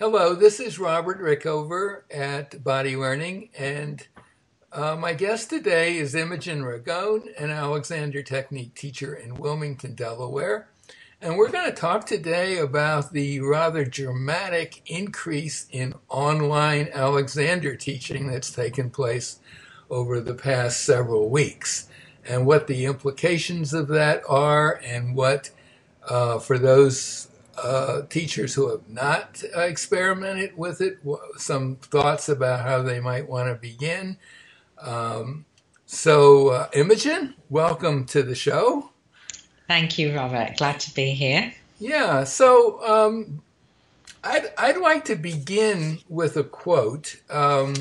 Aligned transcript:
Hello, 0.00 0.34
this 0.34 0.60
is 0.60 0.78
Robert 0.78 1.20
Rickover 1.20 2.04
at 2.10 2.64
Body 2.64 2.96
Learning, 2.96 3.50
and 3.58 4.08
uh, 4.72 4.96
my 4.96 5.12
guest 5.12 5.50
today 5.50 5.98
is 5.98 6.14
Imogen 6.14 6.62
Ragone, 6.62 7.28
an 7.38 7.50
Alexander 7.50 8.22
Technique 8.22 8.74
teacher 8.74 9.14
in 9.14 9.34
Wilmington, 9.34 9.94
Delaware. 9.94 10.70
And 11.20 11.36
we're 11.36 11.50
going 11.50 11.68
to 11.68 11.76
talk 11.76 12.06
today 12.06 12.56
about 12.56 13.12
the 13.12 13.40
rather 13.40 13.84
dramatic 13.84 14.80
increase 14.86 15.66
in 15.70 15.92
online 16.08 16.88
Alexander 16.94 17.76
teaching 17.76 18.26
that's 18.26 18.50
taken 18.50 18.88
place 18.88 19.38
over 19.90 20.18
the 20.18 20.32
past 20.32 20.82
several 20.82 21.28
weeks, 21.28 21.90
and 22.24 22.46
what 22.46 22.68
the 22.68 22.86
implications 22.86 23.74
of 23.74 23.88
that 23.88 24.22
are, 24.26 24.80
and 24.82 25.14
what, 25.14 25.50
uh, 26.08 26.38
for 26.38 26.58
those 26.58 27.28
uh, 27.62 28.02
teachers 28.06 28.54
who 28.54 28.70
have 28.70 28.88
not 28.88 29.42
uh, 29.56 29.60
experimented 29.60 30.56
with 30.56 30.80
it, 30.80 30.98
some 31.36 31.76
thoughts 31.76 32.28
about 32.28 32.60
how 32.60 32.82
they 32.82 33.00
might 33.00 33.28
want 33.28 33.48
to 33.48 33.54
begin. 33.54 34.16
Um, 34.80 35.44
so, 35.86 36.48
uh, 36.48 36.68
Imogen, 36.72 37.34
welcome 37.48 38.06
to 38.06 38.22
the 38.22 38.34
show. 38.34 38.90
Thank 39.68 39.98
you, 39.98 40.14
Robert. 40.14 40.56
Glad 40.56 40.80
to 40.80 40.94
be 40.94 41.12
here. 41.12 41.52
Yeah, 41.78 42.24
so 42.24 42.82
um, 42.86 43.42
I'd, 44.24 44.52
I'd 44.58 44.78
like 44.78 45.04
to 45.06 45.16
begin 45.16 45.98
with 46.08 46.36
a 46.36 46.44
quote 46.44 47.16
um, 47.30 47.74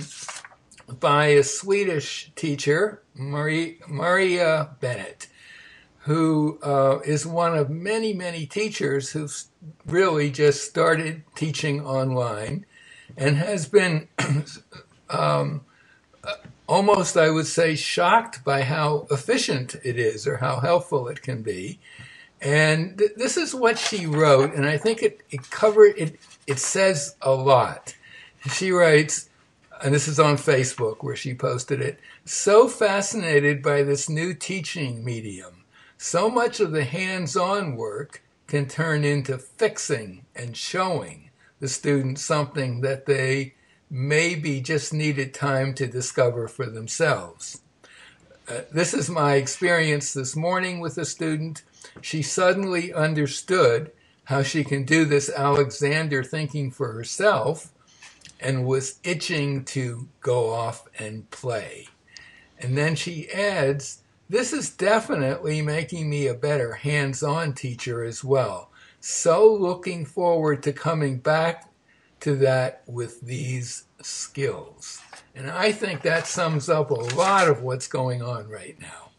by 1.00 1.28
a 1.28 1.44
Swedish 1.44 2.32
teacher, 2.36 3.02
Marie, 3.16 3.80
Maria 3.88 4.70
Bennett 4.80 5.28
who 6.10 6.58
uh, 6.64 7.00
is 7.06 7.26
one 7.26 7.56
of 7.56 7.70
many, 7.70 8.14
many 8.14 8.46
teachers 8.46 9.12
who've 9.12 9.44
really 9.86 10.32
just 10.32 10.70
started 10.70 11.24
teaching 11.36 11.86
online 11.86 12.66
and 13.18 13.38
has 13.38 13.68
been 13.68 14.08
um, 15.10 15.62
almost, 16.68 17.18
I 17.18 17.30
would 17.30 17.48
say, 17.48 17.76
shocked 17.76 18.44
by 18.44 18.62
how 18.62 19.08
efficient 19.12 19.76
it 19.84 19.98
is 19.98 20.28
or 20.28 20.38
how 20.38 20.60
helpful 20.60 21.08
it 21.08 21.22
can 21.22 21.42
be. 21.42 21.80
And 22.42 22.98
th- 22.98 23.12
this 23.18 23.36
is 23.36 23.54
what 23.54 23.78
she 23.78 24.06
wrote, 24.06 24.54
and 24.54 24.66
I 24.66 24.78
think 24.78 25.04
it, 25.04 25.22
it 25.30 25.50
covered 25.50 25.96
it. 25.98 26.20
It 26.48 26.60
says 26.60 27.16
a 27.22 27.32
lot. 27.32 27.96
She 28.52 28.72
writes, 28.72 29.30
and 29.84 29.94
this 29.94 30.08
is 30.08 30.20
on 30.20 30.38
Facebook 30.38 30.98
where 31.02 31.16
she 31.16 31.34
posted 31.34 31.82
it. 31.82 32.00
So 32.24 32.70
fascinated 32.70 33.62
by 33.62 33.84
this 33.84 34.08
new 34.10 34.34
teaching 34.34 35.04
medium 35.04 35.60
so 36.02 36.30
much 36.30 36.62
of 36.62 36.72
the 36.72 36.86
hands 36.86 37.36
on 37.36 37.76
work 37.76 38.24
can 38.50 38.68
turn 38.68 39.04
into 39.04 39.38
fixing 39.38 40.26
and 40.36 40.58
showing 40.58 41.30
the 41.60 41.68
student 41.68 42.18
something 42.20 42.82
that 42.82 43.06
they 43.06 43.54
maybe 43.92 44.60
just 44.60 44.92
needed 44.92 45.34
time 45.34 45.74
to 45.76 45.86
discover 45.86 46.48
for 46.48 46.66
themselves. 46.66 47.62
Uh, 48.50 48.62
this 48.72 48.94
is 48.94 49.08
my 49.10 49.36
experience 49.36 50.14
this 50.14 50.36
morning 50.36 50.80
with 50.80 50.98
a 50.98 51.06
student. 51.06 51.64
She 52.02 52.24
suddenly 52.24 52.92
understood 52.92 53.92
how 54.26 54.42
she 54.42 54.64
can 54.64 54.84
do 54.84 55.06
this 55.06 55.30
Alexander 55.30 56.24
thinking 56.24 56.72
for 56.72 56.92
herself 56.94 57.72
and 58.40 58.66
was 58.66 59.00
itching 59.04 59.64
to 59.66 60.08
go 60.22 60.50
off 60.50 60.88
and 60.98 61.30
play. 61.30 61.88
And 62.58 62.76
then 62.76 62.96
she 62.96 63.30
adds 63.30 64.02
this 64.30 64.54
is 64.54 64.70
definitely 64.70 65.62
making 65.62 66.10
me 66.10 66.28
a 66.28 66.34
better 66.34 66.74
hands 66.74 67.24
on 67.24 67.54
teacher 67.54 68.04
as 68.04 68.24
well. 68.24 68.70
So 69.02 69.52
looking 69.52 70.06
forward 70.06 70.62
to 70.64 70.74
coming 70.74 71.18
back 71.18 71.70
to 72.22 72.36
that 72.36 72.84
with 72.86 73.22
these 73.22 73.86
skills. 74.02 75.02
And 75.36 75.50
I 75.50 75.72
think 75.72 76.02
that 76.04 76.28
sums 76.28 76.70
up 76.70 76.92
a 76.92 77.16
lot 77.16 77.48
of 77.48 77.64
what's 77.64 77.88
going 77.88 78.22
on 78.22 78.48
right 78.50 78.80
now. 78.80 79.10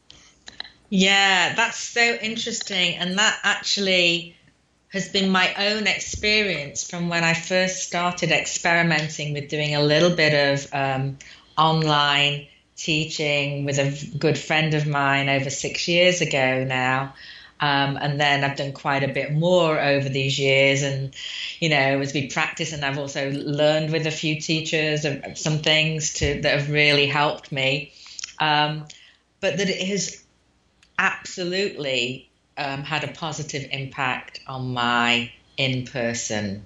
Yeah, 0.91 1.55
that's 1.55 1.79
so 1.79 2.01
interesting. 2.01 2.97
And 2.97 3.19
that 3.19 3.39
actually 3.43 4.37
has 4.89 5.09
been 5.09 5.31
my 5.31 5.55
own 5.55 5.87
experience 5.87 6.89
from 6.89 7.09
when 7.09 7.25
I 7.25 7.35
first 7.35 7.85
started 7.85 8.33
experimenting 8.33 9.33
with 9.33 9.49
doing 9.49 9.75
a 9.75 9.83
little 9.83 10.15
bit 10.15 10.35
of 10.53 10.69
um, 10.73 11.19
online 11.57 12.49
teaching 12.81 13.65
with 13.65 13.79
a 13.79 14.17
good 14.17 14.39
friend 14.39 14.73
of 14.75 14.87
mine 14.87 15.29
over 15.29 15.51
six 15.51 15.87
years 15.87 16.21
ago 16.23 16.65
now. 16.65 17.15
Um, 17.61 17.99
and 18.01 18.19
then 18.19 18.43
I've 18.43 18.57
done 18.57 18.73
quite 18.73 19.03
a 19.03 19.13
bit 19.13 19.33
more 19.33 19.79
over 19.79 20.09
these 20.09 20.39
years. 20.39 20.83
And, 20.83 21.15
you 21.59 21.69
know, 21.69 22.01
as 22.01 22.15
we 22.15 22.29
practice, 22.29 22.73
and 22.73 22.83
I've 22.83 22.97
also 22.97 23.31
learned 23.31 23.93
with 23.93 24.07
a 24.07 24.11
few 24.11 24.41
teachers 24.41 25.03
some 25.35 25.59
things 25.59 26.15
to, 26.15 26.41
that 26.41 26.59
have 26.59 26.71
really 26.71 27.07
helped 27.07 27.53
me. 27.53 27.93
Um, 28.39 28.87
but 29.41 29.59
that 29.59 29.69
it 29.69 29.87
has 29.89 30.25
absolutely 30.99 32.31
um, 32.57 32.83
had 32.83 33.05
a 33.05 33.09
positive 33.09 33.69
impact 33.71 34.41
on 34.47 34.73
my 34.73 35.31
in 35.59 35.87
person 35.87 36.65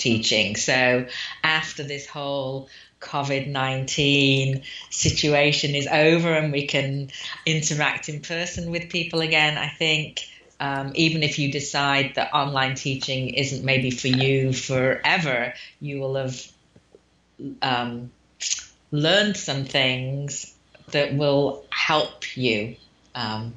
teaching. 0.00 0.56
So 0.56 1.06
after 1.44 1.84
this 1.84 2.06
whole 2.06 2.68
COVID 3.00 3.46
19 3.48 4.62
situation 4.90 5.74
is 5.74 5.86
over 5.86 6.32
and 6.34 6.52
we 6.52 6.66
can 6.66 7.10
interact 7.46 8.08
in 8.08 8.20
person 8.20 8.70
with 8.70 8.90
people 8.90 9.20
again, 9.20 9.56
I 9.56 9.68
think. 9.68 10.26
Um, 10.58 10.92
even 10.94 11.22
if 11.22 11.38
you 11.38 11.50
decide 11.50 12.16
that 12.16 12.34
online 12.34 12.74
teaching 12.74 13.30
isn't 13.30 13.64
maybe 13.64 13.90
for 13.90 14.08
you 14.08 14.52
forever, 14.52 15.54
you 15.80 16.00
will 16.00 16.16
have 16.16 16.52
um, 17.62 18.10
learned 18.90 19.38
some 19.38 19.64
things 19.64 20.54
that 20.90 21.14
will 21.14 21.64
help 21.70 22.36
you 22.36 22.76
um, 23.14 23.54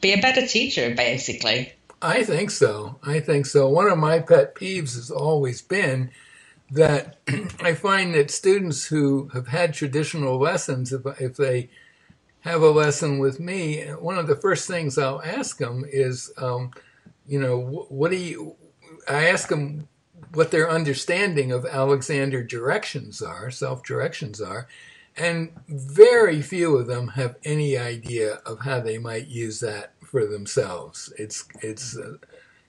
be 0.00 0.12
a 0.12 0.20
better 0.20 0.44
teacher, 0.46 0.94
basically. 0.94 1.72
I 2.02 2.24
think 2.24 2.50
so. 2.50 2.98
I 3.04 3.20
think 3.20 3.46
so. 3.46 3.68
One 3.68 3.88
of 3.88 3.96
my 3.96 4.18
pet 4.18 4.56
peeves 4.56 4.96
has 4.96 5.10
always 5.10 5.62
been 5.62 6.10
that 6.72 7.18
I 7.60 7.74
find 7.74 8.12
that 8.14 8.30
students 8.30 8.86
who 8.86 9.28
have 9.28 9.46
had 9.46 9.72
traditional 9.72 10.36
lessons, 10.36 10.92
if, 10.92 11.02
if 11.20 11.36
they 11.36 11.70
have 12.40 12.60
a 12.60 12.70
lesson 12.70 13.20
with 13.20 13.38
me, 13.38 13.82
one 14.00 14.18
of 14.18 14.26
the 14.26 14.34
first 14.34 14.66
things 14.66 14.98
I'll 14.98 15.22
ask 15.22 15.58
them 15.58 15.84
is, 15.86 16.32
um, 16.38 16.72
you 17.24 17.38
know, 17.38 17.86
what 17.88 18.10
do 18.10 18.16
you, 18.16 18.56
I 19.08 19.28
ask 19.28 19.48
them 19.48 19.86
what 20.34 20.50
their 20.50 20.68
understanding 20.68 21.52
of 21.52 21.64
Alexander 21.64 22.42
directions 22.42 23.22
are, 23.22 23.48
self 23.52 23.84
directions 23.84 24.40
are, 24.40 24.66
and 25.16 25.52
very 25.68 26.42
few 26.42 26.76
of 26.76 26.88
them 26.88 27.08
have 27.08 27.36
any 27.44 27.76
idea 27.76 28.36
of 28.46 28.60
how 28.60 28.80
they 28.80 28.98
might 28.98 29.28
use 29.28 29.60
that 29.60 29.92
for 30.12 30.24
themselves. 30.26 31.12
It's, 31.18 31.44
it's, 31.60 31.96
uh, 31.96 32.18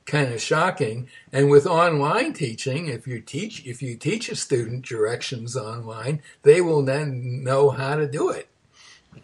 kind 0.05 0.33
of 0.33 0.41
shocking. 0.41 1.07
And 1.31 1.49
with 1.49 1.65
online 1.65 2.33
teaching, 2.33 2.87
if 2.87 3.07
you 3.07 3.21
teach 3.21 3.65
if 3.65 3.81
you 3.81 3.95
teach 3.95 4.29
a 4.29 4.35
student 4.35 4.85
directions 4.85 5.55
online, 5.55 6.21
they 6.41 6.61
will 6.61 6.83
then 6.83 7.43
know 7.43 7.69
how 7.69 7.95
to 7.95 8.07
do 8.07 8.29
it. 8.29 8.49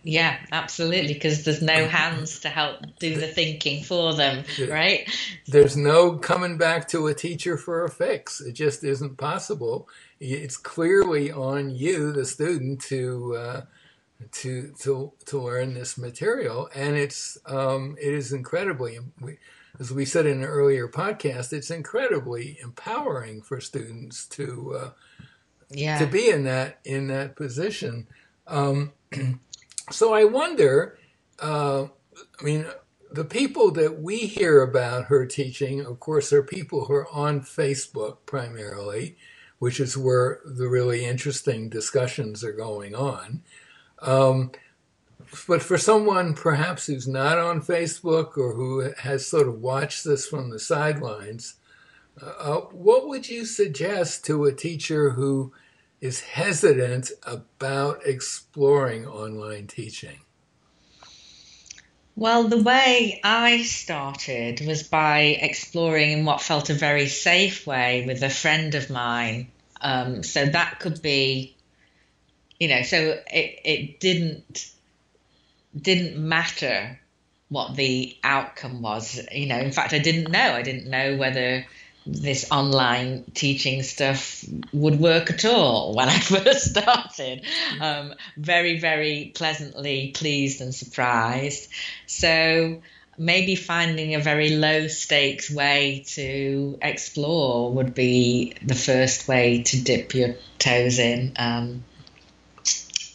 Yeah, 0.03 0.37
absolutely, 0.51 1.13
because 1.13 1.43
there's 1.43 1.61
no 1.61 1.87
hands 1.87 2.39
to 2.41 2.49
help 2.49 2.77
do 2.99 3.15
the 3.15 3.27
thinking 3.27 3.83
for 3.83 4.13
them, 4.13 4.45
right? 4.69 5.09
There's 5.47 5.75
no 5.75 6.17
coming 6.17 6.57
back 6.57 6.87
to 6.89 7.07
a 7.07 7.13
teacher 7.13 7.57
for 7.57 7.83
a 7.83 7.89
fix. 7.89 8.39
It 8.39 8.53
just 8.53 8.83
isn't 8.83 9.17
possible. 9.17 9.89
It's 10.19 10.57
clearly 10.57 11.31
on 11.31 11.71
you, 11.71 12.11
the 12.11 12.25
student, 12.25 12.81
to 12.83 13.35
uh, 13.35 13.61
to 14.31 14.73
to 14.79 15.13
to 15.25 15.39
learn 15.39 15.73
this 15.73 15.97
material, 15.97 16.69
and 16.75 16.95
it's 16.95 17.37
um, 17.45 17.95
it 18.01 18.13
is 18.13 18.33
incredibly. 18.33 18.99
As 19.79 19.91
we 19.91 20.03
said 20.03 20.25
in 20.25 20.39
an 20.39 20.45
earlier 20.45 20.87
podcast, 20.87 21.53
it's 21.53 21.71
incredibly 21.71 22.57
empowering 22.61 23.41
for 23.41 23.61
students 23.61 24.25
to 24.27 24.75
uh, 24.77 24.89
yeah. 25.69 25.97
to 25.99 26.05
be 26.05 26.29
in 26.29 26.43
that 26.43 26.79
in 26.83 27.07
that 27.07 27.35
position. 27.35 28.07
Um, 28.47 28.93
so 29.91 30.13
I 30.13 30.25
wonder. 30.25 30.97
Uh, 31.39 31.87
I 32.39 32.43
mean, 32.43 32.65
the 33.11 33.25
people 33.25 33.71
that 33.71 34.01
we 34.01 34.19
hear 34.19 34.61
about 34.61 35.05
her 35.05 35.25
teaching, 35.25 35.85
of 35.85 35.99
course, 35.99 36.31
are 36.31 36.43
people 36.43 36.85
who 36.85 36.93
are 36.93 37.09
on 37.11 37.41
Facebook 37.41 38.17
primarily, 38.25 39.15
which 39.57 39.79
is 39.79 39.97
where 39.97 40.41
the 40.45 40.67
really 40.67 41.05
interesting 41.05 41.69
discussions 41.69 42.43
are 42.43 42.53
going 42.53 42.93
on. 42.93 43.41
Um, 44.01 44.51
but 45.47 45.61
for 45.61 45.77
someone 45.77 46.33
perhaps 46.33 46.87
who's 46.87 47.07
not 47.07 47.37
on 47.37 47.61
Facebook 47.61 48.37
or 48.37 48.53
who 48.53 48.91
has 48.99 49.27
sort 49.27 49.47
of 49.47 49.61
watched 49.61 50.03
this 50.03 50.27
from 50.27 50.49
the 50.49 50.59
sidelines, 50.59 51.55
uh, 52.21 52.57
what 52.71 53.07
would 53.07 53.29
you 53.29 53.45
suggest 53.45 54.25
to 54.25 54.45
a 54.45 54.53
teacher 54.53 55.11
who 55.11 55.53
is 56.01 56.21
hesitant 56.21 57.11
about 57.23 58.05
exploring 58.05 59.05
online 59.05 59.67
teaching? 59.67 60.19
Well, 62.15 62.49
the 62.49 62.61
way 62.61 63.21
I 63.23 63.63
started 63.63 64.59
was 64.65 64.83
by 64.83 65.37
exploring 65.41 66.11
in 66.11 66.25
what 66.25 66.41
felt 66.41 66.69
a 66.69 66.73
very 66.73 67.07
safe 67.07 67.65
way 67.65 68.03
with 68.05 68.23
a 68.23 68.29
friend 68.29 68.75
of 68.75 68.89
mine. 68.89 69.51
Um, 69.79 70.23
so 70.23 70.45
that 70.45 70.79
could 70.79 71.01
be, 71.01 71.55
you 72.59 72.67
know, 72.67 72.81
so 72.83 72.97
it, 73.31 73.59
it 73.63 73.99
didn't 73.99 74.71
didn't 75.79 76.17
matter 76.17 76.99
what 77.49 77.75
the 77.75 78.15
outcome 78.23 78.81
was. 78.81 79.19
You 79.31 79.47
know, 79.47 79.57
in 79.57 79.71
fact, 79.71 79.93
I 79.93 79.99
didn't 79.99 80.31
know. 80.31 80.53
I 80.53 80.61
didn't 80.61 80.89
know 80.89 81.17
whether 81.17 81.65
this 82.05 82.49
online 82.51 83.23
teaching 83.33 83.83
stuff 83.83 84.43
would 84.73 84.99
work 84.99 85.29
at 85.29 85.45
all 85.45 85.95
when 85.95 86.09
I 86.09 86.19
first 86.19 86.71
started. 86.71 87.45
Um, 87.79 88.13
very, 88.37 88.79
very 88.79 89.31
pleasantly 89.35 90.11
pleased 90.15 90.61
and 90.61 90.73
surprised. 90.73 91.69
So 92.07 92.81
maybe 93.17 93.55
finding 93.55 94.15
a 94.15 94.19
very 94.19 94.55
low 94.55 94.87
stakes 94.87 95.51
way 95.51 96.03
to 96.07 96.79
explore 96.81 97.71
would 97.73 97.93
be 97.93 98.55
the 98.63 98.75
first 98.75 99.27
way 99.27 99.63
to 99.63 99.81
dip 99.81 100.15
your 100.15 100.35
toes 100.57 100.99
in. 100.99 101.33
Um, 101.35 101.83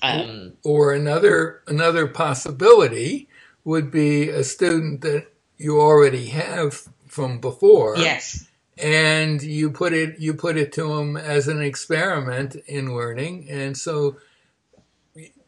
um, 0.04 0.52
or 0.64 0.92
another 0.92 1.62
another 1.66 2.06
possibility 2.06 3.28
would 3.64 3.90
be 3.90 4.28
a 4.28 4.44
student 4.44 5.00
that 5.02 5.26
you 5.56 5.80
already 5.80 6.26
have 6.26 6.88
from 7.06 7.40
before. 7.40 7.96
Yes 7.96 8.48
and 8.76 9.40
you 9.40 9.70
put 9.70 9.92
it 9.92 10.18
you 10.18 10.34
put 10.34 10.56
it 10.56 10.72
to 10.72 10.96
them 10.96 11.16
as 11.16 11.46
an 11.46 11.62
experiment 11.62 12.56
in 12.66 12.92
learning 12.92 13.46
and 13.48 13.76
so 13.76 14.16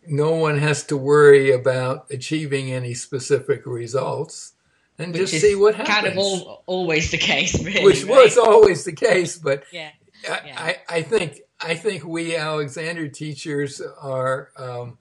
no 0.06 0.32
one 0.32 0.58
has 0.58 0.84
to 0.84 0.96
worry 0.96 1.50
about 1.50 2.06
achieving 2.10 2.72
any 2.72 2.94
specific 2.94 3.66
results 3.66 4.52
and 4.98 5.12
which 5.12 5.30
just 5.30 5.40
see 5.42 5.54
what 5.54 5.74
happens. 5.74 5.94
Kind 5.94 6.06
of 6.06 6.18
all, 6.18 6.62
always 6.66 7.10
the 7.10 7.18
case, 7.18 7.62
really. 7.62 7.84
Which 7.84 8.04
right? 8.04 8.24
was 8.24 8.38
always 8.38 8.84
the 8.84 8.92
case, 8.92 9.36
but 9.36 9.64
yeah. 9.72 9.90
I, 10.28 10.40
yeah. 10.46 10.55
I, 10.58 10.76
I, 10.88 11.02
think 11.02 11.40
I 11.61 11.75
think 11.75 12.05
we 12.05 12.37
Alexander 12.37 13.08
teachers 13.08 13.81
are 13.81 14.50
um, 14.56 14.99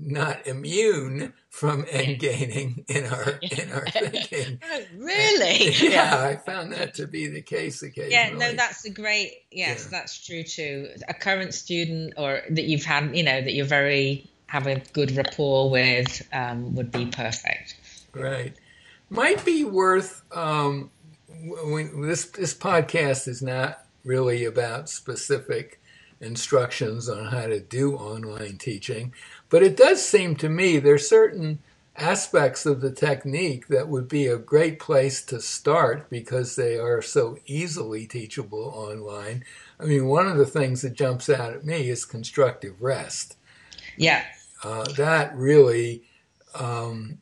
not 0.00 0.46
immune 0.46 1.32
from 1.50 1.84
end 1.90 2.18
gaining 2.18 2.84
in 2.88 3.06
our 3.06 3.38
in 3.42 3.72
our 3.72 3.86
thinking. 3.86 4.60
really? 4.96 5.70
yeah, 5.70 6.20
I 6.20 6.36
found 6.36 6.72
that 6.72 6.94
to 6.94 7.06
be 7.06 7.28
the 7.28 7.42
case 7.42 7.82
occasionally. 7.82 8.12
Yeah, 8.12 8.30
no, 8.36 8.52
that's 8.54 8.84
a 8.84 8.90
great. 8.90 9.32
Yes, 9.50 9.84
yeah. 9.84 9.98
that's 9.98 10.24
true 10.24 10.42
too. 10.42 10.88
A 11.08 11.14
current 11.14 11.54
student 11.54 12.14
or 12.16 12.42
that 12.50 12.64
you've 12.64 12.84
had, 12.84 13.16
you 13.16 13.22
know, 13.22 13.40
that 13.40 13.52
you're 13.52 13.66
very 13.66 14.28
have 14.46 14.66
a 14.66 14.76
good 14.92 15.16
rapport 15.16 15.70
with 15.70 16.26
um, 16.32 16.74
would 16.74 16.92
be 16.92 17.06
perfect. 17.06 17.76
Right, 18.12 18.54
might 19.10 19.44
be 19.44 19.64
worth. 19.64 20.22
Um, 20.36 20.90
when 21.36 22.02
this 22.02 22.26
this 22.26 22.54
podcast 22.54 23.28
is 23.28 23.42
not 23.42 23.83
really 24.04 24.44
about 24.44 24.88
specific 24.88 25.80
instructions 26.20 27.08
on 27.08 27.26
how 27.26 27.46
to 27.46 27.60
do 27.60 27.96
online 27.96 28.56
teaching. 28.56 29.12
But 29.48 29.62
it 29.62 29.76
does 29.76 30.04
seem 30.04 30.36
to 30.36 30.48
me 30.48 30.78
there 30.78 30.94
are 30.94 30.98
certain 30.98 31.58
aspects 31.96 32.66
of 32.66 32.80
the 32.80 32.90
technique 32.90 33.68
that 33.68 33.88
would 33.88 34.08
be 34.08 34.26
a 34.26 34.36
great 34.36 34.78
place 34.78 35.22
to 35.22 35.40
start 35.40 36.10
because 36.10 36.56
they 36.56 36.76
are 36.76 37.00
so 37.00 37.38
easily 37.46 38.06
teachable 38.06 38.72
online. 38.74 39.44
I 39.78 39.84
mean, 39.84 40.06
one 40.06 40.26
of 40.26 40.36
the 40.36 40.46
things 40.46 40.82
that 40.82 40.94
jumps 40.94 41.30
out 41.30 41.52
at 41.52 41.64
me 41.64 41.88
is 41.88 42.04
constructive 42.04 42.82
rest. 42.82 43.36
Yeah. 43.96 44.24
Uh, 44.62 44.84
that 44.96 45.36
really, 45.36 46.02
um, 46.54 47.18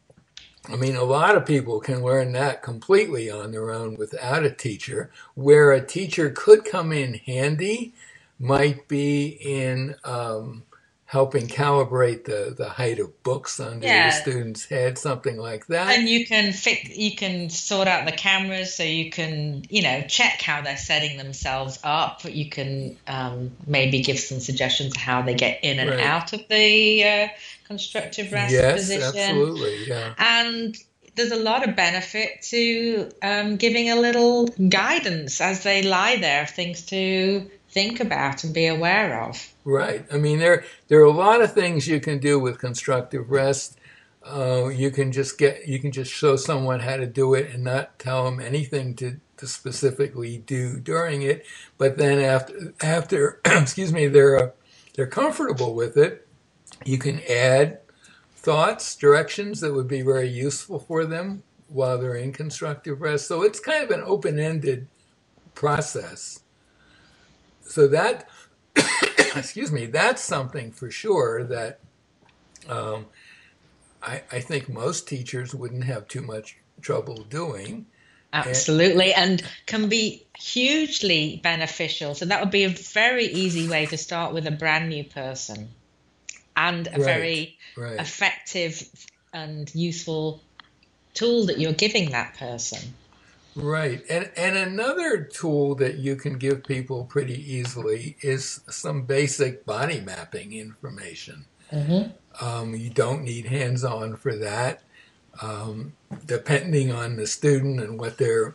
I 0.68 0.76
mean, 0.76 0.96
a 0.96 1.04
lot 1.04 1.36
of 1.36 1.46
people 1.46 1.80
can 1.80 2.02
learn 2.02 2.32
that 2.32 2.62
completely 2.62 3.30
on 3.30 3.50
their 3.50 3.70
own 3.70 3.96
without 3.96 4.44
a 4.44 4.50
teacher. 4.50 5.10
Where 5.34 5.72
a 5.72 5.84
teacher 5.84 6.30
could 6.30 6.64
come 6.64 6.92
in 6.92 7.14
handy 7.14 7.94
might 8.38 8.88
be 8.88 9.38
in 9.40 9.96
um, 10.04 10.64
helping 11.12 11.46
calibrate 11.46 12.24
the, 12.24 12.54
the 12.56 12.70
height 12.70 12.98
of 12.98 13.22
books 13.22 13.60
under 13.60 13.86
yeah. 13.86 14.08
the 14.08 14.16
student's 14.16 14.64
head, 14.64 14.96
something 14.96 15.36
like 15.36 15.66
that. 15.66 15.98
And 15.98 16.08
you 16.08 16.24
can 16.26 16.54
fix, 16.54 16.88
you 16.96 17.14
can 17.14 17.50
sort 17.50 17.86
out 17.86 18.06
the 18.06 18.12
cameras 18.12 18.74
so 18.74 18.82
you 18.82 19.10
can, 19.10 19.62
you 19.68 19.82
know, 19.82 20.00
check 20.08 20.40
how 20.40 20.62
they're 20.62 20.78
setting 20.78 21.18
themselves 21.18 21.78
up. 21.84 22.22
You 22.24 22.48
can 22.48 22.96
um, 23.06 23.50
maybe 23.66 24.00
give 24.00 24.18
some 24.20 24.40
suggestions 24.40 24.96
how 24.96 25.20
they 25.20 25.34
get 25.34 25.62
in 25.62 25.78
and 25.80 25.90
right. 25.90 26.00
out 26.00 26.32
of 26.32 26.48
the 26.48 27.04
uh, 27.04 27.28
constructive 27.64 28.32
rest 28.32 28.54
yes, 28.54 28.80
position. 28.80 29.20
absolutely, 29.20 29.84
yeah. 29.88 30.14
And 30.16 30.74
there's 31.14 31.32
a 31.32 31.36
lot 31.36 31.68
of 31.68 31.76
benefit 31.76 32.40
to 32.44 33.10
um, 33.22 33.56
giving 33.56 33.90
a 33.90 33.96
little 33.96 34.46
guidance 34.46 35.42
as 35.42 35.62
they 35.62 35.82
lie 35.82 36.16
there, 36.16 36.46
things 36.46 36.86
to 36.86 37.50
think 37.72 38.00
about 38.00 38.44
and 38.44 38.52
be 38.54 38.66
aware 38.66 39.22
of. 39.22 39.52
Right. 39.64 40.04
I 40.12 40.18
mean, 40.18 40.38
there 40.38 40.64
there 40.88 41.00
are 41.00 41.04
a 41.04 41.10
lot 41.10 41.40
of 41.40 41.52
things 41.52 41.88
you 41.88 42.00
can 42.00 42.18
do 42.18 42.38
with 42.38 42.58
constructive 42.58 43.30
rest. 43.30 43.78
Uh, 44.24 44.68
you 44.68 44.90
can 44.90 45.10
just 45.10 45.38
get 45.38 45.66
you 45.66 45.80
can 45.80 45.90
just 45.90 46.12
show 46.12 46.36
someone 46.36 46.80
how 46.80 46.96
to 46.96 47.06
do 47.06 47.34
it 47.34 47.50
and 47.52 47.64
not 47.64 47.98
tell 47.98 48.24
them 48.24 48.38
anything 48.38 48.94
to, 48.94 49.18
to 49.38 49.46
specifically 49.46 50.38
do 50.38 50.78
during 50.78 51.22
it. 51.22 51.44
But 51.78 51.96
then 51.96 52.18
after 52.18 52.74
after 52.80 53.40
excuse 53.46 53.92
me, 53.92 54.06
they're 54.06 54.38
uh, 54.38 54.50
they're 54.94 55.06
comfortable 55.06 55.74
with 55.74 55.96
it. 55.96 56.28
You 56.84 56.98
can 56.98 57.20
add 57.28 57.78
thoughts, 58.36 58.94
directions 58.96 59.60
that 59.60 59.72
would 59.72 59.88
be 59.88 60.02
very 60.02 60.28
useful 60.28 60.78
for 60.78 61.06
them 61.06 61.42
while 61.68 61.96
they're 61.96 62.16
in 62.16 62.32
constructive 62.32 63.00
rest. 63.00 63.26
So 63.26 63.42
it's 63.42 63.60
kind 63.60 63.82
of 63.82 63.90
an 63.90 64.02
open 64.04 64.38
ended 64.38 64.88
process 65.54 66.41
so 67.62 67.88
that 67.88 68.28
excuse 69.36 69.72
me 69.72 69.86
that's 69.86 70.22
something 70.22 70.70
for 70.72 70.90
sure 70.90 71.44
that 71.44 71.80
um, 72.68 73.06
I, 74.02 74.22
I, 74.30 74.40
think 74.40 74.68
most 74.68 75.08
teachers 75.08 75.54
wouldn't 75.54 75.84
have 75.84 76.06
too 76.06 76.22
much 76.22 76.56
trouble 76.80 77.24
doing. 77.28 77.86
Absolutely 78.32 79.12
and, 79.12 79.42
can 79.66 79.88
be 79.88 80.26
hugely 80.38 81.40
beneficial. 81.42 82.14
So 82.14 82.24
that 82.26 82.40
would 82.40 82.50
be 82.50 82.64
a 82.64 82.70
very 82.70 83.26
easy 83.26 83.68
way 83.68 83.86
to 83.86 83.96
start 83.96 84.32
with 84.32 84.46
a 84.46 84.50
brand 84.50 84.88
new 84.88 85.04
person 85.04 85.68
and 86.56 86.86
a 86.86 86.90
right, 86.92 87.00
very 87.00 87.58
right. 87.76 88.00
effective 88.00 88.88
and 89.32 89.72
useful 89.74 90.40
tool 91.14 91.46
that 91.46 91.58
you're 91.58 91.72
giving 91.72 92.10
that 92.12 92.34
person 92.38 92.94
Right. 93.54 94.02
And 94.08 94.30
and 94.36 94.56
another 94.56 95.22
tool 95.24 95.74
that 95.76 95.96
you 95.96 96.16
can 96.16 96.38
give 96.38 96.64
people 96.64 97.04
pretty 97.04 97.34
easily 97.34 98.16
is 98.20 98.60
some 98.70 99.02
basic 99.02 99.66
body 99.66 100.00
mapping 100.00 100.52
information. 100.52 101.44
Mm-hmm. 101.70 102.44
Um, 102.44 102.74
you 102.74 102.90
don't 102.90 103.24
need 103.24 103.46
hands 103.46 103.84
on 103.84 104.16
for 104.16 104.34
that. 104.36 104.82
Um, 105.40 105.94
depending 106.26 106.92
on 106.92 107.16
the 107.16 107.26
student 107.26 107.80
and 107.80 107.98
what 107.98 108.18
they're 108.18 108.54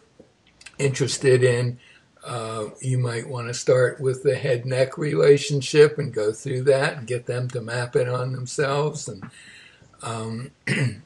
interested 0.77 1.43
in, 1.43 1.79
uh, 2.25 2.69
you 2.81 2.97
might 2.97 3.27
want 3.27 3.47
to 3.47 3.53
start 3.53 3.99
with 3.99 4.23
the 4.23 4.35
head 4.35 4.65
neck 4.65 4.97
relationship 4.97 5.97
and 5.97 6.13
go 6.13 6.31
through 6.31 6.63
that 6.63 6.97
and 6.97 7.07
get 7.07 7.25
them 7.25 7.47
to 7.49 7.61
map 7.61 7.95
it 7.95 8.07
on 8.07 8.33
themselves. 8.33 9.07
And 9.07 9.29
um, 10.01 10.51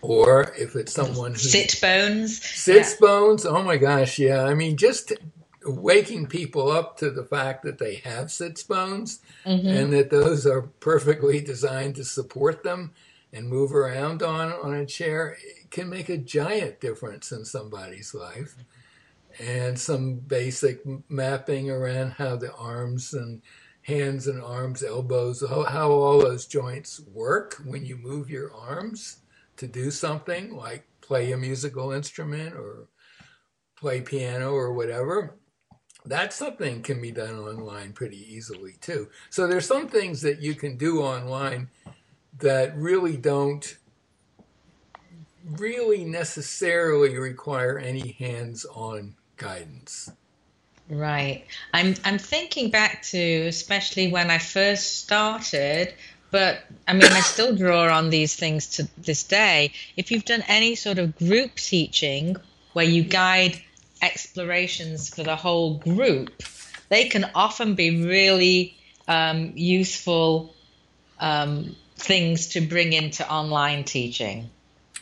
or 0.00 0.52
if 0.56 0.76
it's 0.76 0.92
someone 0.92 1.32
who 1.32 1.38
sit 1.38 1.78
bones? 1.80 2.42
Sits 2.42 2.92
yeah. 2.92 3.06
bones? 3.06 3.46
Oh 3.46 3.62
my 3.62 3.76
gosh 3.76 4.18
yeah. 4.18 4.44
I 4.44 4.54
mean 4.54 4.76
just 4.76 5.12
waking 5.64 6.26
people 6.26 6.70
up 6.70 6.96
to 6.98 7.10
the 7.10 7.24
fact 7.24 7.62
that 7.64 7.78
they 7.78 7.96
have 7.96 8.30
sits 8.30 8.62
bones 8.62 9.20
mm-hmm. 9.44 9.66
and 9.66 9.92
that 9.92 10.10
those 10.10 10.46
are 10.46 10.62
perfectly 10.62 11.40
designed 11.40 11.96
to 11.96 12.04
support 12.04 12.62
them 12.62 12.92
and 13.32 13.48
move 13.48 13.74
around 13.74 14.22
on 14.22 14.52
on 14.52 14.74
a 14.74 14.86
chair 14.86 15.36
can 15.70 15.88
make 15.88 16.08
a 16.08 16.16
giant 16.16 16.80
difference 16.80 17.30
in 17.32 17.44
somebody's 17.44 18.14
life. 18.14 18.56
And 19.38 19.78
some 19.78 20.14
basic 20.14 20.80
mapping 21.08 21.70
around 21.70 22.12
how 22.12 22.36
the 22.36 22.52
arms 22.54 23.14
and 23.14 23.42
hands 23.82 24.26
and 24.26 24.42
arms 24.42 24.82
elbows 24.82 25.42
how, 25.48 25.62
how 25.64 25.90
all 25.90 26.18
those 26.18 26.46
joints 26.46 27.00
work 27.12 27.54
when 27.64 27.86
you 27.86 27.96
move 27.96 28.28
your 28.28 28.52
arms 28.54 29.18
to 29.58 29.66
do 29.66 29.90
something 29.90 30.56
like 30.56 30.84
play 31.00 31.32
a 31.32 31.36
musical 31.36 31.92
instrument 31.92 32.54
or 32.54 32.88
play 33.76 34.00
piano 34.00 34.52
or 34.52 34.72
whatever, 34.72 35.36
that 36.04 36.32
something 36.32 36.82
can 36.82 37.00
be 37.00 37.10
done 37.10 37.38
online 37.38 37.92
pretty 37.92 38.24
easily 38.34 38.74
too. 38.80 39.08
So 39.30 39.46
there's 39.46 39.66
some 39.66 39.88
things 39.88 40.22
that 40.22 40.40
you 40.40 40.54
can 40.54 40.76
do 40.76 41.02
online 41.02 41.68
that 42.38 42.76
really 42.76 43.16
don't 43.16 43.76
really 45.56 46.04
necessarily 46.04 47.16
require 47.16 47.78
any 47.78 48.12
hands-on 48.18 49.16
guidance. 49.36 50.10
Right. 50.90 51.44
I'm 51.74 51.94
I'm 52.04 52.18
thinking 52.18 52.70
back 52.70 53.02
to 53.04 53.46
especially 53.46 54.10
when 54.10 54.30
I 54.30 54.38
first 54.38 55.00
started 55.00 55.94
but 56.30 56.60
I 56.86 56.92
mean, 56.92 57.10
I 57.10 57.20
still 57.20 57.54
draw 57.54 57.88
on 57.96 58.10
these 58.10 58.34
things 58.36 58.68
to 58.76 58.88
this 58.98 59.24
day. 59.24 59.72
If 59.96 60.10
you've 60.10 60.24
done 60.24 60.42
any 60.46 60.74
sort 60.74 60.98
of 60.98 61.16
group 61.18 61.54
teaching 61.56 62.36
where 62.72 62.84
you 62.84 63.02
guide 63.02 63.60
explorations 64.02 65.14
for 65.14 65.22
the 65.22 65.36
whole 65.36 65.78
group, 65.78 66.42
they 66.88 67.08
can 67.08 67.30
often 67.34 67.74
be 67.74 68.04
really 68.04 68.76
um, 69.06 69.52
useful 69.54 70.54
um, 71.18 71.74
things 71.96 72.48
to 72.48 72.60
bring 72.60 72.92
into 72.92 73.28
online 73.30 73.84
teaching. 73.84 74.50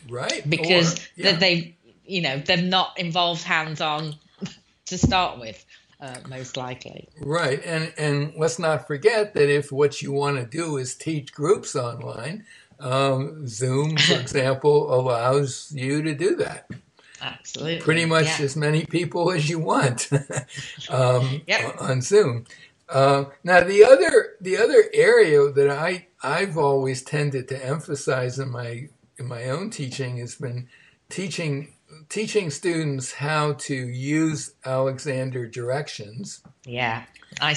Right. 0.09 0.47
Because 0.49 0.97
Or- 0.97 1.01
yeah. 1.15 1.31
they, 1.33 1.75
you 2.05 2.21
know, 2.21 2.39
they've 2.39 2.63
not 2.63 2.97
involved 2.97 3.43
hands 3.43 3.81
on 3.81 4.15
to 4.85 4.97
start 4.97 5.39
with, 5.39 5.63
uh, 5.99 6.15
most 6.29 6.57
likely. 6.57 7.07
Right, 7.21 7.61
and 7.65 7.93
and 7.97 8.33
let's 8.37 8.59
not 8.59 8.87
forget 8.87 9.33
that 9.33 9.49
if 9.49 9.71
what 9.71 10.01
you 10.01 10.11
want 10.11 10.37
to 10.37 10.45
do 10.45 10.77
is 10.77 10.95
teach 10.95 11.33
groups 11.33 11.75
online, 11.75 12.45
um, 12.79 13.47
Zoom, 13.47 13.97
for 13.97 14.13
example, 14.19 14.93
allows 14.93 15.71
you 15.75 16.01
to 16.03 16.13
do 16.15 16.35
that. 16.37 16.69
Absolutely. 17.21 17.79
Pretty 17.79 18.05
much 18.05 18.25
Yeah. 18.39 18.45
as 18.45 18.55
many 18.55 18.85
people 18.85 19.31
as 19.31 19.49
you 19.49 19.59
want 19.59 20.09
um, 20.89 21.41
Yep. 21.47 21.81
on 21.81 22.01
Zoom. 22.01 22.45
Uh, 22.89 23.25
now 23.43 23.61
the 23.61 23.83
other 23.83 24.35
the 24.39 24.57
other 24.57 24.85
area 24.93 25.51
that 25.51 25.69
I 25.69 26.07
I've 26.23 26.57
always 26.57 27.01
tended 27.03 27.47
to 27.49 27.65
emphasize 27.65 28.39
in 28.39 28.49
my 28.49 28.89
in 29.17 29.27
my 29.27 29.45
own 29.49 29.71
teaching 29.71 30.17
has 30.17 30.35
been 30.35 30.69
teaching 31.09 31.73
teaching 32.09 32.49
students 32.49 33.13
how 33.13 33.53
to 33.53 33.75
use 33.75 34.53
Alexander 34.65 35.47
directions. 35.47 36.41
Yeah. 36.65 37.03
I 37.41 37.55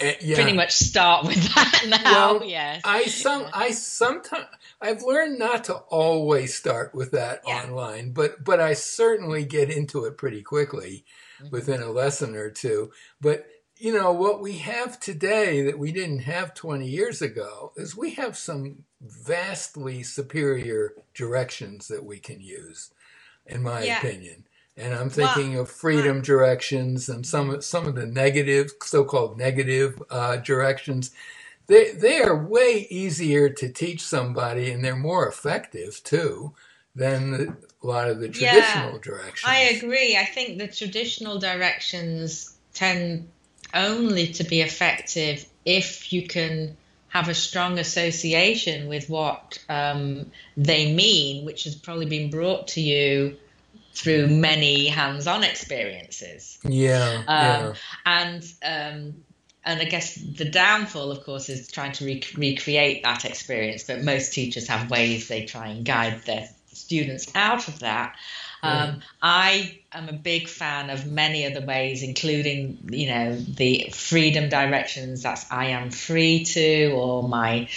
Uh, 0.00 0.12
yeah. 0.20 0.36
pretty 0.36 0.52
much 0.52 0.72
start 0.72 1.26
with 1.26 1.42
that 1.54 1.84
now. 2.04 2.34
Well, 2.38 2.44
yes. 2.44 2.80
I 2.84 3.04
some 3.06 3.46
I 3.52 3.72
sometimes 3.72 4.46
I've 4.80 5.02
learned 5.02 5.38
not 5.38 5.64
to 5.64 5.74
always 5.74 6.54
start 6.54 6.94
with 6.94 7.10
that 7.12 7.42
Yeah. 7.46 7.62
online, 7.64 8.12
but 8.12 8.42
but 8.44 8.60
I 8.60 8.74
certainly 8.74 9.44
get 9.44 9.68
into 9.70 10.04
it 10.04 10.16
pretty 10.16 10.42
quickly 10.42 11.04
Mm-hmm. 11.42 11.50
within 11.50 11.82
a 11.82 11.90
lesson 11.90 12.34
or 12.34 12.48
two. 12.50 12.90
But 13.20 13.46
you 13.76 13.92
know 13.92 14.10
what 14.12 14.40
we 14.40 14.56
have 14.58 14.98
today 14.98 15.60
that 15.64 15.78
we 15.78 15.92
didn't 15.92 16.20
have 16.20 16.54
20 16.54 16.86
years 16.88 17.20
ago 17.20 17.72
is 17.76 17.94
we 17.94 18.12
have 18.14 18.38
some 18.38 18.84
vastly 19.02 20.02
superior 20.02 20.94
directions 21.12 21.88
that 21.88 22.04
we 22.06 22.18
can 22.20 22.40
use, 22.40 22.90
in 23.46 23.62
my 23.62 23.82
Yeah. 23.82 23.98
opinion. 23.98 24.44
And 24.76 24.94
I'm 24.94 25.10
thinking 25.10 25.56
of 25.56 25.70
freedom 25.70 26.22
directions 26.22 27.08
and 27.08 27.26
some 27.26 27.62
some 27.62 27.86
of 27.86 27.94
the 27.96 28.06
negative, 28.06 28.72
so-called 28.82 29.38
negative 29.38 30.02
uh, 30.10 30.36
directions 30.38 31.02
they 31.68 31.92
they 31.92 32.20
are 32.20 32.36
way 32.46 32.86
easier 32.90 33.50
to 33.50 33.70
teach 33.70 34.04
somebody 34.04 34.70
and 34.72 34.84
they're 34.84 34.96
more 34.96 35.28
effective 35.28 36.02
too 36.04 36.54
than 36.94 37.32
the, 37.32 37.56
a 37.82 37.86
lot 37.88 38.08
of 38.10 38.20
the 38.20 38.28
Yeah, 38.28 38.30
traditional 38.30 38.98
directions. 39.00 39.44
I 39.44 39.58
agree. 39.76 40.16
I 40.16 40.24
think 40.26 40.58
the 40.58 40.68
traditional 40.68 41.38
directions 41.38 42.56
tend 42.74 43.30
only 43.74 44.28
to 44.34 44.44
be 44.44 44.62
effective 44.62 45.46
if 45.64 46.12
you 46.12 46.28
can 46.28 46.76
have 47.16 47.28
a 47.28 47.34
strong 47.34 47.78
association 47.78 48.88
with 48.88 49.08
what 49.08 49.58
um, 49.68 50.30
they 50.56 50.92
mean, 50.92 51.46
which 51.46 51.64
has 51.64 51.74
probably 51.74 52.06
been 52.06 52.30
brought 52.30 52.68
to 52.68 52.80
you 52.80 53.36
through 53.94 54.28
many 54.28 54.86
hands-on 54.88 55.42
experiences. 55.42 56.58
Yeah, 56.62 57.22
yeah, 57.26 57.68
Um, 57.68 57.74
and 58.04 58.42
um, 58.62 59.24
and 59.64 59.80
I 59.80 59.84
guess 59.84 60.14
the 60.14 60.44
downfall, 60.44 61.10
of 61.10 61.24
course, 61.24 61.48
is 61.48 61.70
trying 61.72 61.92
to 61.92 62.06
rec- 62.06 62.36
recreate 62.36 63.02
that 63.02 63.24
experience. 63.24 63.84
But 63.84 64.02
most 64.02 64.34
teachers 64.34 64.68
have 64.68 64.90
ways 64.90 65.28
they 65.28 65.44
try 65.46 65.68
and 65.68 65.84
guide 65.84 66.22
their 66.26 66.48
students 66.72 67.32
out 67.34 67.66
of 67.66 67.78
that. 67.80 68.14
Um, 68.62 69.00
I 69.22 69.78
am 69.92 70.08
a 70.08 70.12
big 70.12 70.48
fan 70.48 70.90
of 70.90 71.06
many 71.06 71.46
other 71.46 71.64
ways, 71.64 72.02
including 72.02 72.78
you 72.90 73.08
know 73.08 73.36
the 73.36 73.90
freedom 73.92 74.48
directions. 74.48 75.22
That's 75.22 75.50
I 75.50 75.66
am 75.66 75.90
free 75.90 76.44
to, 76.44 76.90
or 76.92 77.28
my 77.28 77.68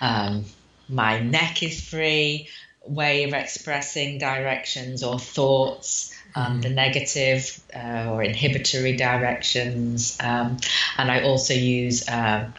um, 0.00 0.44
my 0.88 1.20
neck 1.20 1.62
is 1.62 1.80
free 1.80 2.48
way 2.84 3.24
of 3.24 3.34
expressing 3.34 4.18
directions 4.18 5.02
or 5.02 5.18
thoughts. 5.18 6.12
Um, 6.34 6.60
the 6.60 6.68
negative 6.68 7.58
uh, 7.74 8.10
or 8.10 8.22
inhibitory 8.22 8.94
directions, 8.94 10.18
um, 10.20 10.58
and 10.98 11.10
I 11.10 11.22
also 11.22 11.54
use 11.54 12.06
um, 12.10 12.52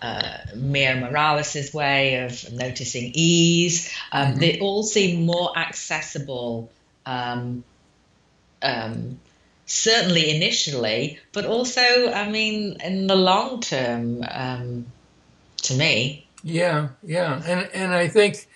uh, 0.00 0.38
Mia 0.54 0.96
Morales' 0.96 1.72
way 1.74 2.24
of 2.24 2.52
noticing 2.52 3.10
ease. 3.14 3.92
Um, 4.12 4.36
They 4.36 4.60
all 4.60 4.82
seem 4.82 5.26
more 5.26 5.58
accessible, 5.58 6.70
um, 7.06 7.64
um, 8.62 9.20
certainly 9.66 10.34
initially, 10.36 11.18
but 11.32 11.46
also, 11.46 11.80
I 12.12 12.28
mean, 12.30 12.78
in 12.84 13.06
the 13.06 13.16
long 13.16 13.60
term, 13.60 14.24
um, 14.30 14.86
to 15.62 15.74
me. 15.74 16.26
yeah, 16.42 16.88
yeah. 17.02 17.42
And 17.46 17.68
and 17.72 17.94
I 17.94 18.08
think 18.08 18.48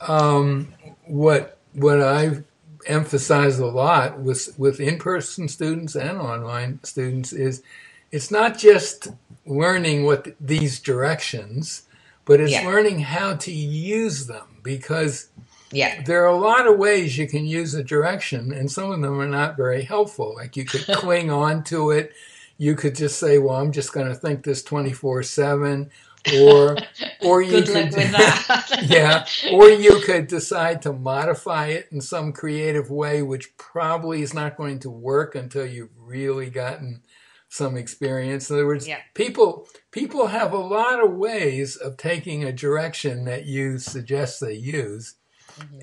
um, 0.00 0.72
what 1.06 1.58
what 1.74 2.00
I've 2.02 2.44
emphasized 2.86 3.60
a 3.60 3.66
lot 3.66 4.20
with 4.20 4.54
with 4.58 4.80
in 4.80 4.98
person 4.98 5.48
students 5.48 5.94
and 5.94 6.18
online 6.18 6.80
students 6.84 7.32
is 7.32 7.62
it's 8.10 8.30
not 8.30 8.58
just 8.58 9.08
learning 9.46 10.04
what 10.04 10.24
th- 10.24 10.36
these 10.40 10.80
directions, 10.80 11.82
but 12.24 12.40
it's 12.40 12.52
Yeah. 12.52 12.66
learning 12.66 13.00
how 13.00 13.36
to 13.36 13.52
use 13.52 14.26
them 14.26 14.58
because 14.62 15.28
Yeah, 15.72 16.02
there 16.02 16.22
are 16.24 16.28
a 16.34 16.36
lot 16.36 16.66
of 16.66 16.78
ways 16.78 17.16
you 17.16 17.28
can 17.28 17.46
use 17.46 17.74
a 17.74 17.84
direction, 17.84 18.52
and 18.52 18.70
some 18.70 18.90
of 18.90 19.00
them 19.00 19.20
are 19.20 19.28
not 19.28 19.56
very 19.56 19.82
helpful. 19.82 20.34
Like 20.36 20.56
you 20.56 20.64
could 20.64 20.84
cling 20.96 21.30
on 21.30 21.62
to 21.64 21.90
it. 21.90 22.12
You 22.58 22.74
could 22.74 22.94
just 22.94 23.18
say, 23.18 23.38
"Well, 23.38 23.56
I'm 23.56 23.72
just 23.72 23.92
going 23.92 24.08
to 24.08 24.14
think 24.14 24.42
this 24.44 24.62
24 24.62 25.22
7. 25.22 25.90
or 26.38 26.76
or 27.22 27.40
you 27.40 27.62
could 27.62 27.94
with 27.94 27.94
that. 28.12 28.80
yeah, 28.82 29.24
or 29.52 29.70
you 29.70 30.00
could 30.04 30.26
decide 30.26 30.82
to 30.82 30.92
modify 30.92 31.68
it 31.68 31.88
in 31.90 32.00
some 32.02 32.32
creative 32.32 32.90
way, 32.90 33.22
which 33.22 33.56
probably 33.56 34.20
is 34.22 34.34
not 34.34 34.56
going 34.56 34.78
to 34.80 34.90
work 34.90 35.34
until 35.34 35.64
you've 35.64 35.88
really 35.98 36.50
gotten 36.50 37.02
some 37.48 37.76
experience. 37.76 38.50
In 38.50 38.56
other 38.56 38.66
words, 38.66 38.86
Yeah. 38.86 38.98
people 39.14 39.66
people 39.92 40.26
have 40.26 40.52
a 40.52 40.58
lot 40.58 41.02
of 41.02 41.14
ways 41.14 41.76
of 41.76 41.96
taking 41.96 42.44
a 42.44 42.52
direction 42.52 43.24
that 43.24 43.46
you 43.46 43.78
suggest 43.78 44.40
they 44.40 44.52
use 44.54 45.14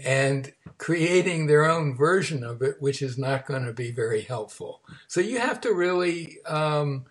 and 0.03 0.53
creating 0.77 1.47
their 1.47 1.65
own 1.65 1.95
version 1.95 2.43
of 2.43 2.61
it, 2.61 2.75
which 2.81 3.01
is 3.01 3.17
not 3.17 3.45
going 3.45 3.65
to 3.65 3.73
be 3.73 3.91
very 3.91 4.21
helpful. 4.21 4.81
So 5.07 5.21
you 5.21 5.39
have 5.39 5.59
to 5.61 5.73
really 5.73 6.37
um, 6.45 7.05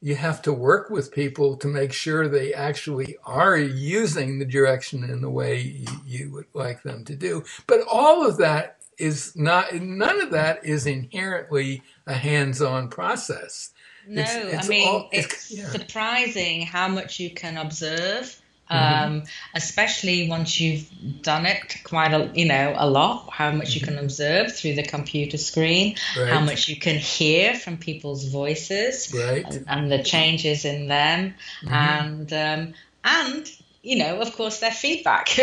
you 0.00 0.14
have 0.16 0.40
to 0.42 0.52
work 0.52 0.88
with 0.88 1.12
people 1.12 1.56
to 1.58 1.66
make 1.68 1.92
sure 1.92 2.26
they 2.26 2.54
actually 2.54 3.16
are 3.24 3.58
using 3.58 4.38
the 4.38 4.46
direction 4.46 5.04
in 5.04 5.20
the 5.20 5.28
way 5.30 5.60
you, 5.60 5.86
you 6.06 6.30
would 6.32 6.46
like 6.54 6.82
them 6.82 7.04
to 7.04 7.14
do. 7.14 7.44
But 7.66 7.80
all 7.90 8.26
of 8.26 8.38
that 8.38 8.78
is 8.96 9.34
not 9.36 9.74
none 9.74 10.20
of 10.22 10.30
that 10.30 10.64
is 10.64 10.86
inherently 10.86 11.82
a 12.06 12.14
hands-on 12.14 12.88
process. 12.88 13.70
No, 14.08 14.22
It's- 14.22 14.54
it's 14.54 14.66
I 14.66 14.68
mean 14.70 14.88
all- 14.88 15.08
it's, 15.12 15.26
it's- 15.26 15.50
yeah. 15.52 15.68
surprising 15.70 16.62
how 16.62 16.88
much 16.88 17.20
you 17.20 17.30
can 17.30 17.58
observe, 17.58 18.40
Mm-hmm. 18.70 19.12
um, 19.12 19.22
especially 19.54 20.28
once 20.28 20.60
you've 20.60 20.88
done 21.22 21.44
it 21.46 21.76
quite 21.84 22.12
a 22.12 22.30
you 22.34 22.44
know 22.46 22.74
a 22.76 22.88
lot. 22.88 23.30
How 23.32 23.50
much 23.52 23.74
you 23.74 23.80
can 23.80 23.98
observe 23.98 24.54
through 24.56 24.74
the 24.74 24.82
computer 24.84 25.38
screen, 25.38 25.96
Right. 26.16 26.28
how 26.32 26.40
much 26.40 26.68
you 26.68 26.76
can 26.76 26.96
hear 26.96 27.54
from 27.54 27.78
people's 27.78 28.24
voices, 28.28 29.12
Right. 29.14 29.44
and, 29.44 29.64
and 29.68 29.92
the 29.92 30.02
changes 30.02 30.64
in 30.64 30.88
them, 30.88 31.34
Mm-hmm. 31.64 31.72
and 31.74 32.32
um, 32.32 32.74
and 33.04 33.50
you 33.82 33.96
know 33.98 34.20
of 34.20 34.32
course 34.34 34.60
their 34.60 34.72
feedback. 34.72 35.28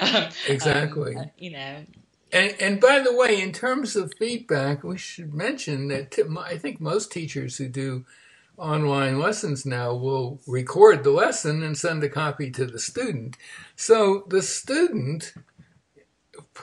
Um, 0.00 0.28
Exactly. 0.48 1.16
uh, 1.16 1.24
you 1.38 1.50
know. 1.52 1.76
And, 2.32 2.54
and 2.60 2.80
by 2.80 2.98
the 3.00 3.14
way, 3.16 3.40
in 3.40 3.52
terms 3.52 3.96
of 3.96 4.12
feedback, 4.18 4.84
we 4.84 4.98
should 4.98 5.32
mention 5.32 5.88
that 5.88 6.10
t- 6.10 6.22
I 6.40 6.58
think 6.58 6.78
most 6.80 7.10
teachers 7.10 7.56
who 7.56 7.68
do 7.68 8.04
online 8.58 9.18
lessons 9.18 9.64
now 9.64 9.94
will 9.94 10.40
record 10.46 11.04
the 11.04 11.10
lesson 11.10 11.62
and 11.62 11.76
send 11.76 12.02
a 12.02 12.08
copy 12.08 12.50
to 12.50 12.66
the 12.66 12.78
student. 12.78 13.36
So 13.76 14.24
the 14.28 14.42
student 14.42 15.32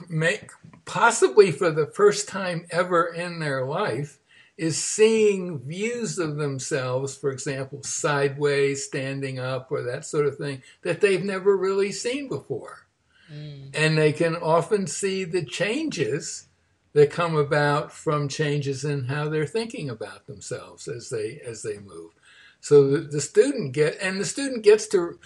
make 0.10 0.50
possibly 0.86 1.52
for 1.52 1.72
the 1.72 1.88
first 1.88 2.28
time 2.28 2.68
ever 2.70 3.06
in 3.06 3.40
their 3.40 3.66
life 3.66 4.20
is 4.58 4.82
seeing 4.82 5.60
views 5.60 6.18
of 6.18 6.38
themselves, 6.38 7.16
for 7.16 7.32
example, 7.32 7.84
sideways, 7.84 8.86
standing 8.86 9.40
up, 9.40 9.70
or 9.70 9.84
that 9.84 10.06
sort 10.06 10.26
of 10.26 10.38
thing, 10.38 10.62
that 10.84 11.02
they've 11.02 11.24
never 11.24 11.58
really 11.58 11.92
seen 11.92 12.30
before 12.30 12.86
mm. 13.32 13.70
and 13.74 13.98
they 13.98 14.14
can 14.14 14.36
often 14.36 14.88
see 14.88 15.24
the 15.24 15.44
changes 15.44 16.48
that 16.96 17.12
come 17.12 17.36
about 17.36 17.92
from 17.92 18.28
changes 18.28 18.84
in 18.84 19.06
how 19.06 19.30
they're 19.30 19.46
thinking 19.46 19.90
about 19.90 20.26
themselves 20.26 20.88
as 20.88 21.10
they 21.10 21.40
as 21.46 21.62
they 21.62 21.78
move 21.78 22.12
so 22.60 22.90
the, 22.90 22.98
the 22.98 23.22
student 23.22 23.74
get 23.74 23.98
and 24.02 24.20
the 24.20 24.26
student 24.26 24.64
gets 24.64 24.88
to 24.88 25.20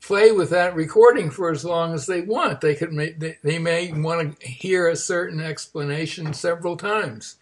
play 0.00 0.32
with 0.32 0.50
that 0.50 0.74
recording 0.74 1.30
for 1.30 1.50
as 1.50 1.64
long 1.64 1.92
as 1.92 2.06
they 2.06 2.20
want. 2.20 2.60
They 2.60 2.74
could 2.74 2.92
make, 2.92 3.18
they, 3.20 3.38
they 3.42 3.58
may 3.58 3.92
want 3.92 4.40
to 4.40 4.48
hear 4.48 4.88
a 4.88 4.96
certain 4.96 5.40
explanation 5.40 6.32
several 6.32 6.76
times. 6.76 7.36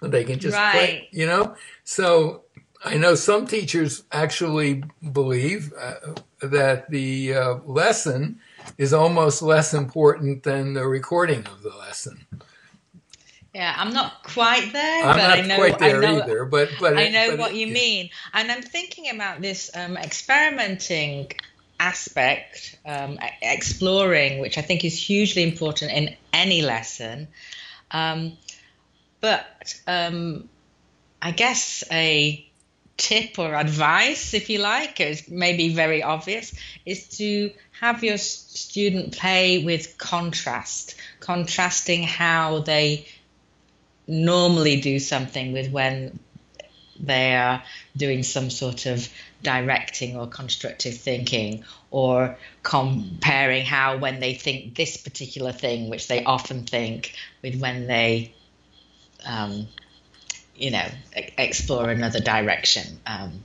They 0.00 0.24
can 0.24 0.38
just 0.38 0.56
Right. 0.56 0.72
play, 0.72 1.08
you 1.12 1.26
know. 1.26 1.56
So 1.84 2.44
I 2.84 2.96
know 2.96 3.14
some 3.14 3.46
teachers 3.46 4.04
actually 4.12 4.84
believe 5.12 5.72
uh, 5.78 6.14
that 6.40 6.90
the 6.90 7.34
uh, 7.34 7.54
lesson 7.64 8.40
is 8.76 8.92
almost 8.92 9.42
less 9.42 9.74
important 9.74 10.44
than 10.44 10.74
the 10.74 10.86
recording 10.86 11.46
of 11.46 11.62
the 11.62 11.76
lesson. 11.76 12.26
Yeah, 13.58 13.74
I'm 13.76 13.92
not 13.92 14.22
quite 14.22 14.72
there, 14.72 15.02
I'm 15.04 15.16
but 15.16 15.28
not 15.28 15.38
I 15.38 15.40
know 15.40 15.56
quite 15.56 15.78
there 15.80 15.96
I 15.96 16.00
know, 16.00 16.22
either, 16.22 16.44
but 16.44 16.68
but 16.78 16.96
I 16.96 17.08
know 17.08 17.30
but 17.30 17.38
what 17.40 17.50
it- 17.50 17.56
you 17.56 17.66
yeah. 17.66 17.72
mean, 17.72 18.10
and 18.32 18.52
I'm 18.52 18.62
thinking 18.62 19.10
about 19.10 19.40
this 19.40 19.68
um, 19.74 19.96
experimenting 19.96 21.32
aspect, 21.80 22.78
um, 22.86 23.18
exploring, 23.42 24.38
which 24.38 24.58
I 24.58 24.62
think 24.62 24.84
is 24.84 24.96
hugely 24.96 25.42
important 25.42 25.90
in 25.90 26.16
any 26.32 26.62
lesson. 26.62 27.26
Um, 27.90 28.38
but 29.20 29.74
um, 29.88 30.48
I 31.20 31.32
guess 31.32 31.82
a 31.90 32.48
tip 32.96 33.40
or 33.40 33.56
advice, 33.56 34.34
if 34.34 34.50
you 34.50 34.60
like, 34.60 35.00
is 35.00 35.28
maybe 35.28 35.74
very 35.74 36.04
obvious, 36.04 36.54
is 36.86 37.08
to 37.18 37.50
have 37.80 38.04
your 38.04 38.18
student 38.18 39.18
play 39.18 39.64
with 39.64 39.98
contrast, 39.98 40.94
contrasting 41.18 42.04
how 42.04 42.60
they 42.60 43.08
normally 44.08 44.80
do 44.80 44.98
something 44.98 45.52
with 45.52 45.70
when 45.70 46.18
they 46.98 47.36
are 47.36 47.62
doing 47.96 48.24
some 48.24 48.50
sort 48.50 48.86
of 48.86 49.08
directing 49.42 50.16
or 50.16 50.26
constructive 50.26 50.96
thinking 50.96 51.62
or 51.92 52.36
comparing 52.64 53.64
how 53.64 53.96
when 53.98 54.18
they 54.18 54.34
think 54.34 54.74
this 54.74 54.96
particular 54.96 55.52
thing 55.52 55.90
which 55.90 56.08
they 56.08 56.24
often 56.24 56.64
think 56.64 57.14
with 57.42 57.60
when 57.60 57.86
they 57.86 58.34
um, 59.24 59.68
you 60.56 60.72
know 60.72 60.86
e- 61.16 61.28
explore 61.38 61.88
another 61.90 62.18
direction 62.18 62.98
um, 63.06 63.44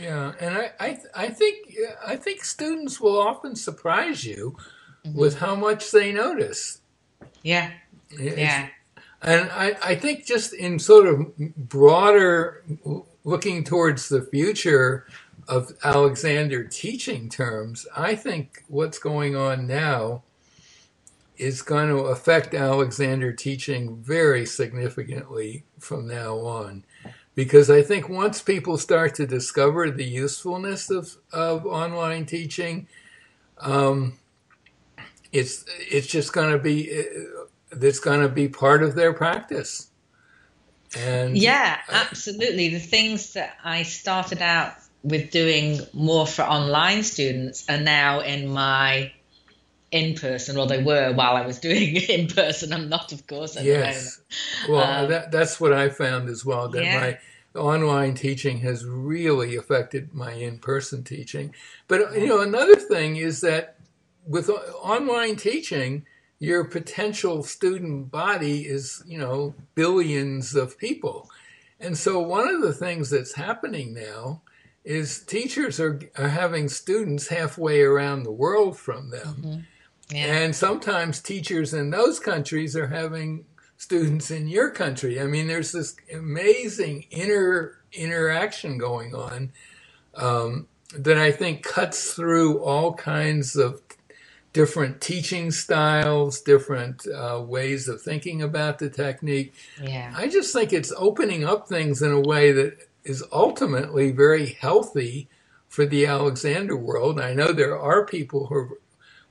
Yeah, 0.00 0.32
and 0.40 0.56
I, 0.56 0.70
I, 0.78 0.98
I 1.14 1.28
think 1.30 1.74
I 2.06 2.14
think 2.16 2.44
students 2.44 3.00
will 3.00 3.18
often 3.18 3.56
surprise 3.56 4.24
you 4.24 4.56
with 5.12 5.38
how 5.38 5.54
much 5.54 5.90
they 5.90 6.12
notice. 6.12 6.80
yeah. 7.42 7.72
It's- 8.10 8.38
yeah 8.38 8.68
and 9.22 9.50
I, 9.50 9.76
I 9.82 9.94
think 9.94 10.26
just 10.26 10.52
in 10.52 10.78
sort 10.78 11.06
of 11.06 11.36
broader 11.56 12.62
looking 13.24 13.64
towards 13.64 14.08
the 14.08 14.22
future 14.22 15.06
of 15.48 15.72
Alexander 15.82 16.64
teaching 16.64 17.28
terms, 17.28 17.86
I 17.96 18.14
think 18.14 18.64
what's 18.68 18.98
going 18.98 19.36
on 19.36 19.66
now 19.66 20.22
is 21.36 21.62
going 21.62 21.88
to 21.88 22.04
affect 22.04 22.54
Alexander 22.54 23.32
teaching 23.32 23.96
very 23.96 24.46
significantly 24.46 25.64
from 25.78 26.06
now 26.06 26.38
on. 26.38 26.84
Because 27.34 27.68
I 27.68 27.82
think 27.82 28.08
once 28.08 28.40
people 28.40 28.78
start 28.78 29.16
to 29.16 29.26
discover 29.26 29.90
the 29.90 30.04
usefulness 30.04 30.90
of, 30.90 31.16
of 31.32 31.66
online 31.66 32.26
teaching, 32.26 32.86
um, 33.58 34.18
it's 35.32 35.64
it's 35.90 36.06
just 36.06 36.32
going 36.32 36.52
to 36.52 36.58
be 36.58 36.88
it's 37.82 38.00
going 38.00 38.20
to 38.20 38.28
be 38.28 38.48
part 38.48 38.82
of 38.82 38.94
their 38.94 39.12
practice. 39.12 39.90
And 40.96 41.36
Yeah, 41.36 41.78
absolutely. 41.90 42.68
The 42.68 42.78
things 42.78 43.32
that 43.34 43.56
I 43.64 43.82
started 43.82 44.40
out 44.40 44.74
with 45.02 45.30
doing 45.30 45.80
more 45.92 46.26
for 46.26 46.42
online 46.42 47.02
students 47.02 47.64
are 47.68 47.80
now 47.80 48.20
in 48.20 48.48
my 48.48 49.12
in 49.90 50.16
person, 50.16 50.56
or 50.56 50.66
they 50.66 50.82
were 50.82 51.12
while 51.12 51.36
I 51.36 51.46
was 51.46 51.60
doing 51.60 51.96
in 52.08 52.26
person. 52.28 52.72
I'm 52.72 52.88
not, 52.88 53.12
of 53.12 53.26
course, 53.26 53.56
yes, 53.56 54.20
well, 54.68 55.04
Um, 55.04 55.10
that, 55.10 55.30
that's 55.30 55.60
what 55.60 55.72
I 55.72 55.88
found 55.88 56.28
as 56.28 56.44
well. 56.44 56.68
That 56.68 56.84
Yeah. 56.84 57.00
my 57.00 57.18
online 57.60 58.14
teaching 58.14 58.58
has 58.58 58.84
really 58.84 59.56
affected 59.56 60.12
my 60.12 60.32
in-person 60.32 61.04
teaching. 61.04 61.54
But 61.86 62.18
you 62.18 62.26
know, 62.26 62.40
another 62.40 62.74
thing 62.76 63.16
is 63.16 63.40
that 63.42 63.76
with 64.26 64.50
online 64.82 65.36
teaching, 65.36 66.04
your 66.44 66.64
potential 66.64 67.42
student 67.42 68.10
body 68.10 68.62
is 68.62 69.02
you 69.06 69.18
know 69.18 69.54
billions 69.74 70.54
of 70.54 70.78
people, 70.78 71.30
and 71.80 71.96
so 71.96 72.20
one 72.20 72.48
of 72.48 72.62
the 72.62 72.72
things 72.72 73.10
that's 73.10 73.34
happening 73.34 73.94
now 73.94 74.42
is 74.84 75.20
teachers 75.20 75.80
are 75.80 76.00
are 76.16 76.28
having 76.28 76.68
students 76.68 77.28
halfway 77.28 77.82
around 77.82 78.22
the 78.22 78.32
world 78.32 78.78
from 78.78 79.10
them. 79.10 79.36
the 79.40 79.48
moment. 79.48 79.64
Yeah. 80.10 80.26
And 80.26 80.54
sometimes 80.54 81.20
teachers 81.20 81.72
in 81.72 81.90
those 81.90 82.20
countries 82.20 82.76
are 82.76 82.88
having 82.88 83.46
students 83.76 84.30
in 84.30 84.48
your 84.48 84.70
country. 84.70 85.20
I 85.20 85.24
mean, 85.24 85.48
there's 85.48 85.72
this 85.72 85.96
amazing 86.12 87.06
inner 87.10 87.78
interaction 87.92 88.78
going 88.78 89.14
on 89.14 89.52
um, 90.14 90.68
that 90.96 91.18
I 91.18 91.32
think 91.32 91.62
cuts 91.62 92.12
through 92.12 92.62
all 92.62 92.94
kinds 92.94 93.56
of 93.56 93.80
different 94.54 95.02
teaching 95.02 95.50
styles, 95.52 96.40
different 96.40 97.06
uh, 97.08 97.42
ways 97.46 97.88
of 97.88 98.00
thinking 98.02 98.40
about 98.42 98.78
the 98.80 98.90
technique. 98.90 99.54
yeah. 99.82 100.14
I 100.16 100.28
just 100.28 100.54
think 100.54 100.72
it's 100.72 100.92
opening 100.96 101.44
up 101.44 101.68
things 101.68 102.02
in 102.02 102.12
a 102.12 102.20
way 102.20 102.52
that 102.52 102.88
is 103.04 103.22
ultimately 103.32 104.12
very 104.12 104.46
healthy 104.46 105.28
for 105.68 105.86
the 105.86 106.06
Alexander 106.06 106.76
world. 106.76 107.20
I 107.20 107.34
know 107.34 107.52
there 107.52 107.78
are 107.78 108.06
people 108.06 108.46
who 108.46 108.78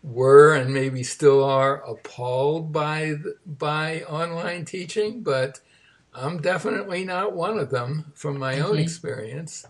were 0.04 0.54
and 0.54 0.74
maybe 0.74 1.04
still 1.04 1.44
are 1.44 1.82
appalled 1.90 2.74
by 2.74 3.16
by 3.48 4.02
online 4.04 4.66
teaching, 4.66 5.24
but 5.24 5.62
I'm 6.14 6.42
definitely 6.42 7.06
not 7.06 7.34
one 7.34 7.58
of 7.60 7.70
them 7.72 8.12
from 8.16 8.38
my 8.40 8.60
own 8.60 8.76
Mhm. 8.78 8.82
experience. 8.84 9.66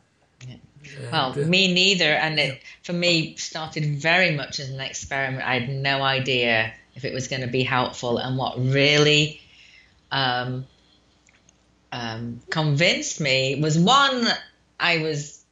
Yeah. 0.83 1.25
And, 1.25 1.35
Well, 1.35 1.45
uh, 1.45 1.47
me 1.47 1.73
neither. 1.73 2.13
And 2.13 2.39
it, 2.39 2.61
for 2.83 2.93
me, 2.93 3.35
started 3.37 3.85
very 3.97 4.31
much 4.35 4.59
as 4.59 4.69
an 4.69 4.79
experiment. 4.79 5.43
I 5.43 5.59
had 5.59 5.69
no 5.69 6.01
idea 6.01 6.73
if 6.95 7.05
it 7.05 7.13
was 7.13 7.27
going 7.27 7.41
to 7.41 7.47
be 7.47 7.63
helpful. 7.63 8.17
And 8.17 8.37
what 8.37 8.57
really 8.57 9.41
um, 10.11 10.65
um, 11.91 12.41
convinced 12.49 13.19
me 13.19 13.59
was 13.61 13.77
one, 13.77 14.27
I 14.79 14.99
was, 14.99 15.43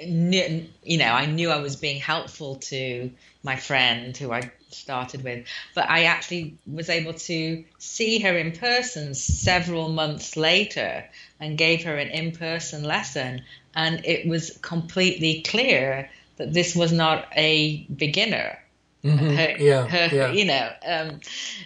you 0.00 0.98
know, 0.98 1.12
I 1.12 1.26
knew 1.26 1.50
I 1.50 1.60
was 1.60 1.76
being 1.76 2.00
helpful 2.00 2.56
to 2.56 3.10
my 3.42 3.56
friend 3.56 4.16
who 4.16 4.32
I 4.32 4.50
started 4.70 5.24
with, 5.24 5.46
but 5.74 5.88
I 5.88 6.04
actually 6.04 6.58
was 6.66 6.90
able 6.90 7.14
to 7.14 7.64
see 7.78 8.18
her 8.20 8.36
in 8.36 8.52
person 8.52 9.14
several 9.14 9.88
months 9.88 10.36
later 10.36 11.04
and 11.40 11.56
gave 11.56 11.84
her 11.84 11.96
an 11.96 12.08
in 12.08 12.32
person 12.32 12.84
lesson. 12.84 13.42
And 13.78 14.04
it 14.04 14.26
was 14.26 14.58
completely 14.62 15.42
clear 15.42 16.10
that 16.36 16.52
this 16.52 16.74
was 16.74 16.90
not 16.92 17.28
a 17.36 17.84
beginner. 17.84 18.58
mhm, 19.04 19.36
Her, 19.36 19.56
yeah, 19.62 19.86
her, 19.86 20.06
yeah. 20.16 20.32
you 20.32 20.44
know, 20.44 20.66
um, 20.84 21.20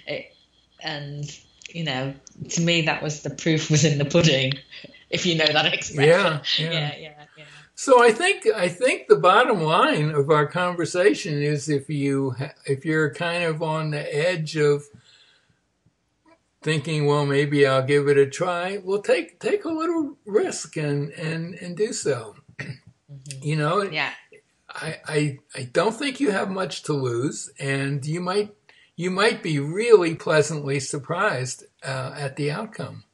it, 0.06 0.34
and 0.80 1.24
you 1.70 1.84
know, 1.84 2.12
to 2.50 2.60
me 2.60 2.82
that 2.82 3.02
was 3.02 3.22
the 3.22 3.30
proof 3.30 3.70
was 3.70 3.84
in 3.84 3.96
the 3.96 4.04
pudding, 4.04 4.52
if 5.10 5.24
you 5.24 5.36
know 5.36 5.46
that 5.46 5.72
expression. 5.72 6.08
Yeah, 6.10 6.42
yeah. 6.58 6.72
yeah, 6.72 6.94
yeah, 6.98 7.24
yeah. 7.38 7.44
So 7.74 8.04
I 8.04 8.12
think 8.12 8.46
I 8.54 8.68
think 8.68 9.08
the 9.08 9.16
bottom 9.16 9.62
line 9.62 10.10
of 10.10 10.28
our 10.30 10.46
conversation 10.46 11.42
is 11.42 11.68
if 11.70 11.88
you 11.88 12.36
if 12.66 12.84
you're 12.84 13.12
kind 13.14 13.44
of 13.44 13.62
on 13.62 13.90
the 13.90 14.04
edge 14.14 14.56
of 14.56 14.84
thinking, 16.62 17.06
well, 17.06 17.26
maybe 17.26 17.66
I'll 17.66 17.84
give 17.84 18.08
it 18.08 18.16
a 18.16 18.26
try. 18.26 18.78
Well, 18.82 19.02
take 19.02 19.40
take 19.40 19.64
a 19.64 19.70
little 19.70 20.16
risk 20.24 20.76
and 20.76 21.10
and 21.10 21.54
and 21.54 21.76
do 21.76 21.92
so. 21.92 22.36
You 23.42 23.56
know, 23.56 23.82
Yeah, 23.82 24.12
I, 24.68 25.00
I 25.06 25.38
I 25.54 25.62
don't 25.64 25.94
think 25.94 26.20
you 26.20 26.30
have 26.30 26.50
much 26.50 26.82
to 26.84 26.92
lose, 26.92 27.50
and 27.58 28.04
you 28.04 28.20
might 28.20 28.54
you 28.96 29.10
might 29.10 29.42
be 29.42 29.58
really 29.58 30.14
pleasantly 30.14 30.80
surprised 30.80 31.64
uh, 31.84 32.14
at 32.16 32.36
the 32.36 32.50
outcome. 32.50 33.04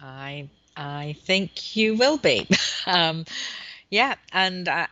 I 0.00 0.48
I 0.76 1.16
think 1.24 1.76
you 1.76 1.94
will 1.94 2.18
be. 2.18 2.48
um, 2.86 3.24
yeah, 3.90 4.14
and 4.32 4.68
uh, 4.68 4.86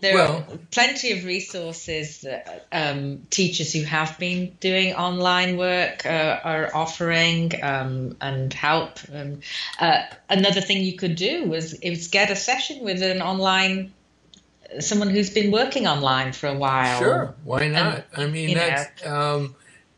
there 0.00 0.14
well, 0.14 0.36
are 0.36 0.58
plenty 0.70 1.12
of 1.12 1.24
resources 1.24 2.20
that 2.22 2.66
um, 2.72 3.26
teachers 3.30 3.72
who 3.72 3.82
have 3.82 4.18
been 4.18 4.56
doing 4.60 4.94
online 4.94 5.56
work 5.56 6.04
uh, 6.06 6.40
are 6.44 6.74
offering 6.74 7.52
um, 7.62 8.16
and 8.20 8.52
help. 8.52 8.98
Um, 9.12 9.40
uh, 9.78 10.02
another 10.28 10.60
thing 10.60 10.82
you 10.84 10.96
could 10.96 11.16
do 11.16 11.44
was 11.44 11.74
is 11.74 12.08
get 12.08 12.30
a 12.30 12.36
session 12.36 12.84
with 12.84 13.02
an 13.02 13.22
online 13.22 13.92
someone 14.78 15.10
who's 15.10 15.30
been 15.30 15.50
working 15.50 15.86
online 15.86 16.32
for 16.32 16.46
a 16.46 16.54
while. 16.56 16.98
sure, 16.98 17.34
why 17.44 17.68
not? 17.68 18.04
I 18.16 18.26
mean, 18.26 18.50
you 18.50 18.54
know, 18.54 18.66
that's. 18.66 19.06
Um, 19.06 19.54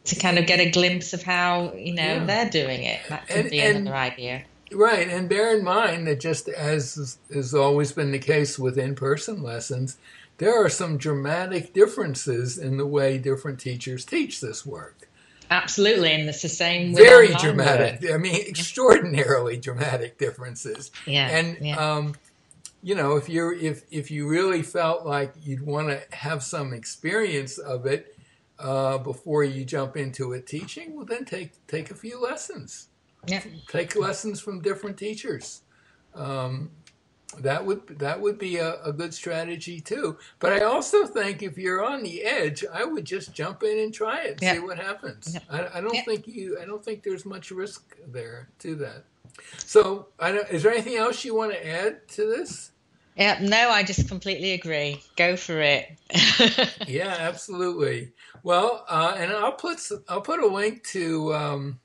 To 0.07 0.17
kind 0.17 0.37
of 0.37 0.47
get 0.47 0.59
a 0.59 0.69
glimpse 0.71 1.13
of 1.13 1.23
how 1.23 1.75
you 1.75 1.95
know 1.95 2.03
Yeah. 2.03 2.25
they're 2.25 2.51
doing 2.51 2.83
it. 2.83 3.01
That 3.09 3.29
could 3.29 3.37
And- 3.37 3.51
be 3.51 3.61
and- 3.61 3.77
another 3.79 3.97
idea. 3.97 4.43
Right, 4.75 5.09
and 5.09 5.29
bear 5.29 5.57
in 5.57 5.65
mind 5.65 6.07
that 6.07 6.21
just 6.21 6.49
as 6.49 7.19
has 7.33 7.55
always 7.55 7.93
been 7.93 8.13
the 8.13 8.19
case 8.19 8.59
with 8.59 8.79
in-person 8.79 9.43
lessons, 9.43 9.97
there 10.39 10.65
are 10.65 10.69
some 10.69 10.99
dramatic 10.99 11.73
differences 11.73 12.59
in 12.59 12.77
the 12.77 12.87
way 12.87 13.19
different 13.19 13.61
teachers 13.61 14.05
teach 14.05 14.41
this 14.41 14.67
work. 14.67 15.09
Absolutely, 15.51 16.13
and 16.13 16.29
it's 16.29 16.43
the 16.43 16.49
same. 16.49 16.95
Very 16.95 17.29
dramatic. 17.35 18.01
Work. 18.01 18.13
I 18.13 18.17
mean, 18.17 18.41
extraordinarily 18.49 19.59
dramatic 19.59 20.19
differences. 20.19 20.91
Yeah, 21.07 21.29
and 21.29 21.59
yeah. 21.61 21.77
Um, 21.77 22.15
you 22.83 22.95
know, 22.95 23.17
if 23.17 23.29
you're 23.29 23.53
if 23.53 23.85
if 23.91 24.11
you 24.11 24.27
really 24.27 24.63
felt 24.63 25.05
like 25.05 25.35
you'd 25.45 25.65
want 25.65 25.89
to 25.89 26.17
have 26.17 26.43
some 26.43 26.73
experience 26.73 27.59
of 27.59 27.87
it 27.87 28.17
uh, 28.59 28.99
before 28.99 29.45
you 29.45 29.65
jump 29.65 29.97
into 29.97 30.33
it 30.33 30.47
teaching, 30.47 30.97
well, 30.97 31.05
then 31.05 31.25
take 31.25 31.53
take 31.67 31.91
a 31.91 31.95
few 31.95 32.21
lessons. 32.21 32.89
Yeah. 33.27 33.43
Take 33.69 33.97
lessons 33.97 34.41
from 34.41 34.61
different 34.61 34.99
teachers. 34.99 35.63
Um, 36.15 36.71
that 37.39 37.65
would 37.65 37.99
that 37.99 38.21
would 38.21 38.39
be 38.39 38.59
a, 38.59 38.83
a, 38.83 38.93
good 38.93 39.15
strategy 39.15 39.81
too. 39.81 40.19
But 40.39 40.53
I 40.53 40.65
also 40.65 41.07
think 41.07 41.43
if 41.43 41.57
you're 41.57 41.83
on 41.83 42.03
the 42.03 42.23
edge, 42.23 42.65
I 42.71 42.85
would 42.85 43.07
just 43.07 43.33
jump 43.33 43.63
in 43.63 43.79
and 43.79 43.95
try 43.95 44.25
it, 44.25 44.33
and 44.33 44.43
yeah. 44.43 44.53
see 44.55 44.59
what 44.59 44.79
happens. 44.79 45.35
Yeah. 45.35 45.41
I, 45.49 45.79
I, 45.79 45.81
don't 45.81 45.95
yeah. 45.95 46.03
think 46.03 46.27
you 46.27 46.59
I 46.61 46.67
don't 46.67 46.85
think 46.85 47.03
there's 47.03 47.25
much 47.25 47.51
risk 47.51 47.97
there 48.07 48.51
to 48.59 48.75
that. 48.77 49.05
So, 49.65 50.09
is 50.21 50.63
there 50.63 50.73
anything 50.73 50.97
else 50.97 51.25
you 51.25 51.35
want 51.35 51.53
to 51.53 51.67
add 51.67 52.07
to 52.09 52.27
this? 52.27 52.73
Yeah, 53.17 53.39
no, 53.43 53.71
I 53.71 53.83
just 53.83 54.09
completely 54.09 54.53
agree. 54.53 55.03
Go 55.17 55.37
for 55.37 55.61
it. 55.61 55.99
yeah, 56.89 57.17
absolutely. 57.19 58.13
Well, 58.43 58.85
uh, 58.89 59.15
and 59.19 59.33
I'll 59.33 59.53
put 59.53 59.81
I'll 60.09 60.23
put 60.23 60.41
a 60.41 60.47
link 60.47 60.85
to 60.89 61.35
um, 61.35 61.81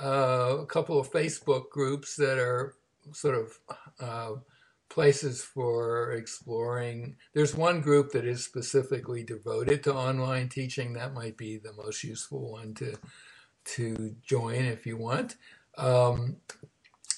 uh, 0.00 0.58
a 0.60 0.66
couple 0.66 0.98
of 0.98 1.10
Facebook 1.10 1.70
groups 1.70 2.16
that 2.16 2.38
are 2.38 2.74
sort 3.12 3.34
of 3.34 3.58
uh, 4.00 4.40
places 4.88 5.42
for 5.42 6.12
exploring. 6.12 7.16
There's 7.32 7.54
one 7.54 7.80
group 7.80 8.12
that 8.12 8.24
is 8.24 8.44
specifically 8.44 9.24
devoted 9.24 9.82
to 9.84 9.94
online 9.94 10.48
teaching. 10.48 10.92
That 10.92 11.14
might 11.14 11.36
be 11.36 11.58
the 11.58 11.72
most 11.72 12.04
useful 12.04 12.52
one 12.52 12.74
to 12.74 12.96
to 13.64 14.14
join 14.24 14.64
if 14.64 14.86
you 14.86 14.96
want. 14.96 15.36
Um, 15.78 16.36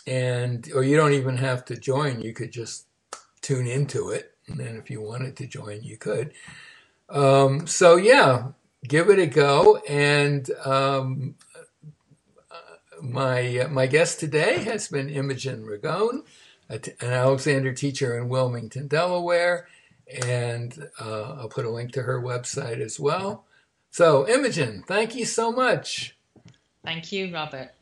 and 0.07 0.71
or 0.75 0.83
you 0.85 0.97
don't 0.97 1.15
even 1.15 1.37
have 1.39 1.65
to 1.67 1.77
join. 1.77 2.21
You 2.21 2.33
could 2.33 2.53
just 2.53 2.87
tune 3.41 3.67
into 3.67 4.11
it, 4.11 4.33
and 4.47 4.59
then 4.59 4.77
if 4.77 4.91
you 4.91 5.01
wanted 5.01 5.37
to 5.39 5.47
join, 5.47 5.83
you 5.83 5.97
could. 5.97 6.33
Um, 7.09 7.67
so 7.67 7.97
yeah, 7.97 8.49
give 8.87 9.11
it 9.11 9.19
a 9.19 9.27
go. 9.27 9.77
And 9.89 10.49
um, 10.65 11.37
my 13.03 13.67
my 13.71 13.87
guest 13.87 14.21
today 14.21 14.59
has 14.65 14.89
been 14.89 15.09
Imogen 15.09 15.65
Ragone 15.65 16.23
an 16.69 16.81
Alexander 17.01 17.73
teacher 17.73 18.17
in 18.17 18.29
Wilmington, 18.29 18.89
Delaware, 18.89 19.69
and 20.23 20.89
uh, 21.01 21.37
I'll 21.39 21.49
put 21.49 21.65
a 21.65 21.71
link 21.71 21.93
to 21.93 22.03
her 22.03 22.21
website 22.21 22.81
as 22.81 22.99
well. 22.99 23.45
So, 23.91 24.27
Imogen, 24.29 24.83
thank 24.87 25.15
you 25.15 25.25
so 25.25 25.53
much. 25.53 26.17
Thank 26.85 27.13
you, 27.13 27.33
Robert. 27.33 27.74